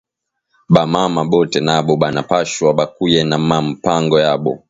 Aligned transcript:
Ba 0.73 0.83
mama 0.93 1.21
bote 1.31 1.59
nabo 1.67 1.93
bana 2.01 2.21
pashwa 2.29 2.69
bakuye 2.79 3.19
na 3.29 3.37
ma 3.47 3.57
mpango 3.69 4.17
yabo 4.25 4.51